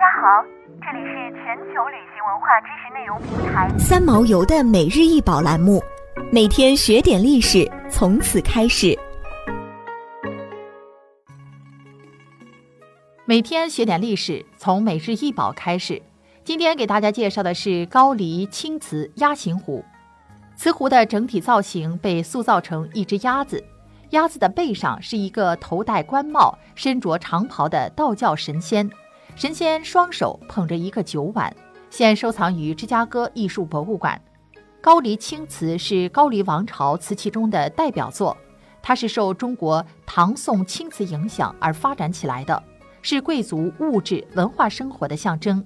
[0.00, 0.42] 家好，
[0.80, 5.78] 这里是全球旅行文化知识内容平台三毛游的每日一宝栏目，
[6.32, 8.98] 每天学点历史，从此开始。
[13.26, 16.00] 每天学点历史，从每日一宝开始。
[16.44, 19.84] 今天给大家介绍的是高黎青瓷鸭形壶。
[20.56, 23.62] 瓷壶的整体造型被塑造成一只鸭子，
[24.12, 28.88] 鸭子的背上是一个头戴官帽、身着长袍的道教神仙。
[29.40, 31.50] 神仙双手捧着一个酒碗，
[31.88, 34.20] 现收藏于芝加哥艺术博物馆。
[34.82, 38.36] 高黎青瓷是高黎王朝瓷器中的代表作，
[38.82, 42.62] 它是受中国唐宋青瓷影响而发展起来的，
[43.00, 45.64] 是贵族物质文化生活的象征。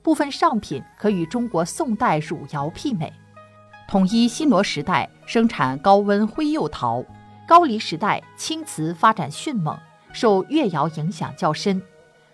[0.00, 3.12] 部分上品可与中国宋代汝窑媲美。
[3.86, 7.04] 统一新罗时代生产高温灰釉陶，
[7.46, 9.78] 高黎时代青瓷发展迅猛，
[10.10, 11.82] 受越窑影响较深。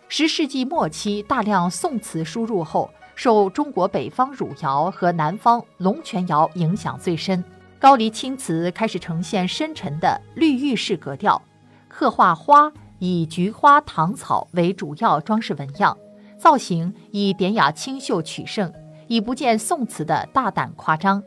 [0.08, 7.42] 十世纪末期，大量宋瓷输入后，受中国北方汝窑和南方龙泉窑影响最深。
[7.80, 11.42] 高丽青瓷开始呈现深沉的绿玉式格调，
[11.88, 15.96] 刻画花以菊花、唐草为主要装饰纹样，
[16.38, 18.72] 造型以典雅清秀取胜，
[19.08, 21.20] 已不见宋瓷的大胆夸张。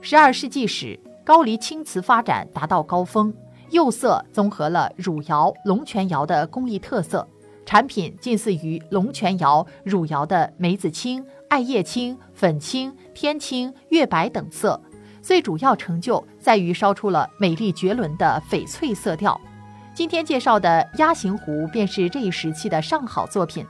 [0.00, 3.32] 十二世纪时，高丽青瓷发展达到高峰，
[3.70, 7.28] 釉色综合了汝窑、龙泉窑的工艺特色。
[7.66, 14.80] 产品近似于龙泉窑、汝窑的梅子青、艾叶青、粉青、天青、月白等色，
[15.22, 19.40] 最主要成就在于烧出了美丽绝伦的翡翠色调。
[19.94, 23.64] 今天介绍的鸭形壶便是这一时期的上好作品。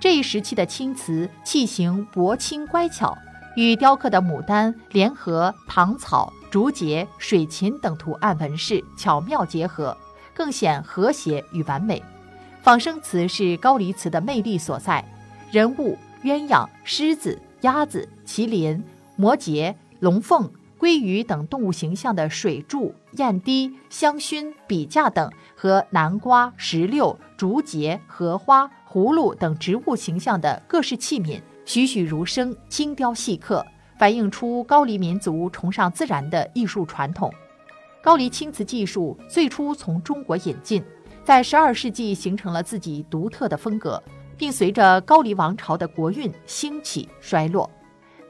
[0.00, 3.16] 这一时期的青瓷器形薄轻乖巧，
[3.56, 9.96] 与雕刻的牡丹、莲荷、唐草、竹节、水禽等图案纹饰巧妙结合，
[10.34, 12.02] 更显和谐与完美。
[12.68, 15.02] 仿生瓷是高黎瓷的魅力所在，
[15.50, 18.84] 人物、鸳鸯、狮子、鸭子、麒麟、
[19.16, 33.64] 摩羯、龙凤、鲑鱼等动物形象的水柱、砚滴、香薰、笔架等，和南瓜、石榴、竹节、荷花、葫芦等植物形象的各式器皿，栩栩如生，精雕细刻，
[33.98, 37.32] 反映出高黎民族崇尚自然的艺术传统。
[38.02, 40.84] 高黎青瓷技术最初从中国引进。
[41.28, 44.02] 在十二世纪形成了自己独特的风格，
[44.38, 47.70] 并随着高丽王朝的国运兴起衰落。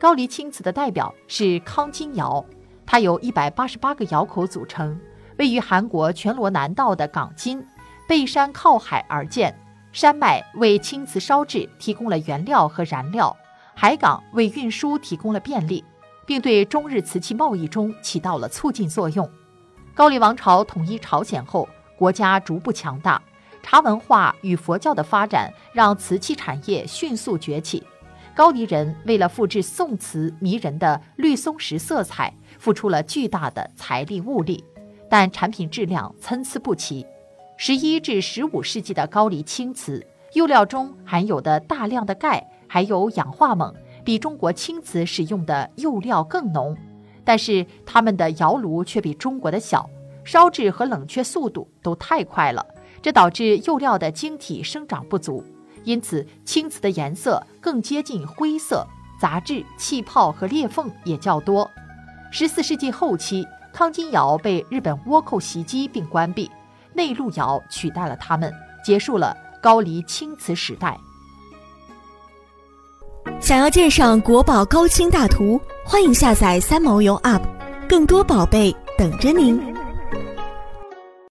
[0.00, 2.44] 高丽青瓷的代表是康金窑，
[2.84, 5.00] 它由一百八十八个窑口组成，
[5.36, 7.64] 位于韩国全罗南道的港津，
[8.08, 9.56] 背山靠海而建，
[9.92, 13.36] 山脉为青瓷烧制提供了原料和燃料，
[13.76, 15.84] 海港为运输提供了便利，
[16.26, 19.30] 并对中日瓷器贸易中起到了促进作用。
[19.94, 21.68] 高丽王朝统一朝鲜后。
[21.98, 23.20] 国家逐步强大，
[23.60, 27.82] 茶文化与佛教的发展让瓷器产业迅速崛起。
[28.34, 34.62] 高黎人为了复制宋瓷迷人的绿松石色彩，付出了巨大的财力物力，
[35.10, 37.04] 但产品质量参差不齐。
[37.56, 46.76] 十一至十五世纪的高黎青瓷釉料中含有的大量的钙还有氧化锰，比中国青瓷使用的釉料更浓，
[47.24, 49.90] 但是它们的窑炉却比中国的小。
[50.28, 52.62] 烧制和冷却速度都太快了，
[53.00, 55.42] 这导致釉料的晶体生长不足，
[55.84, 58.86] 因此青瓷的颜色更接近灰色，
[59.18, 61.66] 杂质、气泡和裂缝也较多。
[62.30, 66.50] 十四世纪后期，康金窑被日本倭寇袭击并关闭，
[66.92, 68.52] 内陆窑取代了它们，
[68.84, 70.94] 结束了高黎青瓷时代。
[73.40, 77.40] 想要鉴赏国宝高清大图，欢迎下载三毛游 App，
[77.88, 79.77] 更多宝贝等着您。